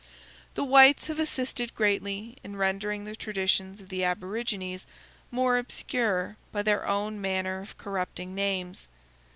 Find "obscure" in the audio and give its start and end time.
5.59-6.37